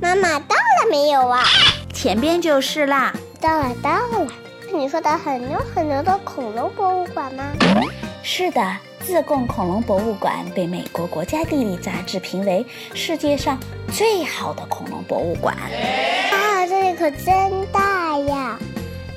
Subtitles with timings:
[0.00, 1.42] 妈妈到了没有啊？
[1.92, 3.12] 前边就是啦。
[3.40, 4.26] 到了，到了。
[4.68, 7.44] 是你说的很牛很牛的恐龙博物馆吗？
[8.22, 12.64] 是的，自贡恐龙博物馆被美国国家地理杂志评为
[12.94, 13.58] 世界上
[13.92, 15.56] 最好的恐龙博物馆。
[15.56, 18.58] 啊，这里可真大呀！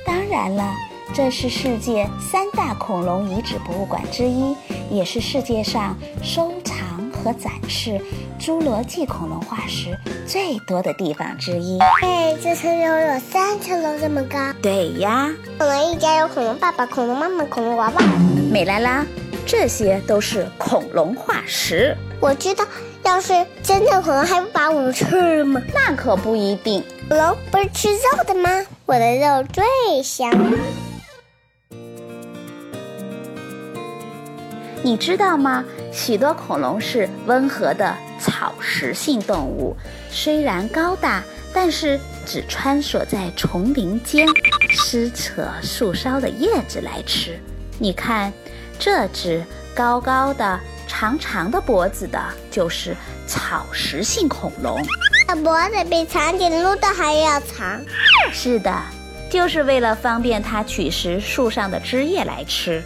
[0.04, 0.74] 当然了，
[1.18, 4.54] 这是世界三大恐龙遗址博物馆之一，
[4.88, 6.78] 也是世界上收藏
[7.10, 8.00] 和展示
[8.38, 11.76] 侏罗纪恐龙化石最多的地方之一。
[12.02, 14.38] 哎，这层楼有三层楼这么高。
[14.62, 18.02] 对呀，恐龙一家有恐龙爸爸、恐龙妈妈、恐龙娃娃。
[18.48, 19.04] 美拉拉，
[19.44, 21.96] 这些都是恐龙化石。
[22.20, 22.64] 我知道，
[23.02, 25.04] 要是真的恐龙，还不把我们吃
[25.38, 25.60] 了吗？
[25.74, 26.80] 那可不一定。
[27.08, 28.64] 恐龙不是吃肉的吗？
[28.86, 30.32] 我的肉最香。
[34.88, 35.62] 你知道吗？
[35.92, 39.76] 许多恐龙是温和的草食性动物，
[40.10, 41.22] 虽然高大，
[41.52, 44.26] 但是只穿梭在丛林间，
[44.70, 47.38] 撕扯树梢的叶子来吃。
[47.78, 48.32] 你看，
[48.78, 49.44] 这只
[49.74, 52.18] 高高的、长长的脖子的，
[52.50, 54.80] 就是草食性恐龙。
[55.26, 57.78] 它脖子比长颈鹿的还要长。
[58.32, 58.74] 是的，
[59.30, 62.82] 就是为了方便它取食树上的枝叶来吃。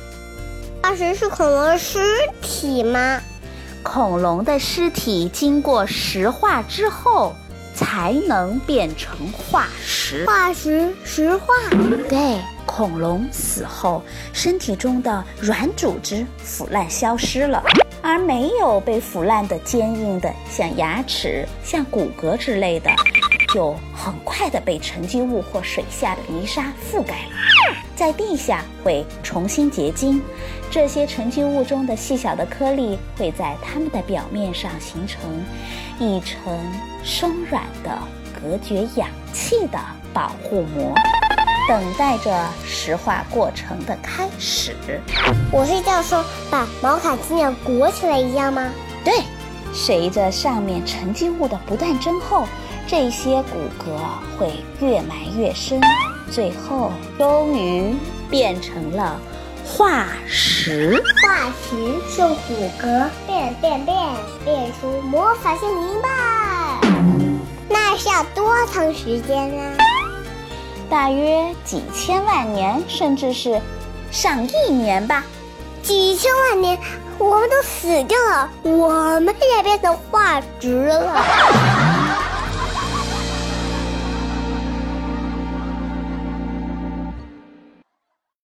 [0.82, 2.00] 化石是恐龙的尸
[2.40, 3.20] 体吗？
[3.84, 7.36] 恐龙的尸体经过石化之后，
[7.72, 10.26] 才能变成化石。
[10.26, 11.54] 化石石化。
[12.08, 17.62] 对，恐龙死后，身体中的软组织腐烂消失了，
[18.02, 22.90] 而没有被腐烂的坚硬的，像牙齿、像骨骼之类的，
[23.54, 30.20] 就很快的被沉积物或水下的泥沙覆盖了，在地下会重新结晶。
[30.72, 35.20] 这些沉积物中的细小的颗粒会在它们的表面上形成
[35.98, 36.58] 一层
[37.04, 37.90] 松软的、
[38.32, 39.78] 隔绝氧气的
[40.14, 40.94] 保护膜，
[41.68, 44.74] 等待着石化过程的开始。
[45.52, 48.72] 我是这样说，把毛卡基鸟裹起来一样吗？
[49.04, 49.12] 对，
[49.74, 52.46] 随着上面沉积物的不断增厚，
[52.86, 53.92] 这些骨骼
[54.38, 55.78] 会越埋越深，
[56.30, 57.94] 最后终于
[58.30, 59.20] 变成了。
[59.74, 61.76] 化石，化石
[62.18, 63.96] 用骨骼变变变
[64.44, 66.78] 变出魔法精灵吧？
[67.70, 69.78] 那需要多长时间呢？
[70.90, 73.58] 大约几千万年，甚至是
[74.10, 75.24] 上亿年吧。
[75.82, 76.78] 几千万年，
[77.16, 81.24] 我们都死掉了，我们也变成化石了。